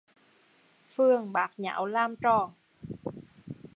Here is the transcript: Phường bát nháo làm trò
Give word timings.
Phường 0.95 1.31
bát 1.31 1.51
nháo 1.57 1.85
làm 1.85 2.15
trò 2.15 2.51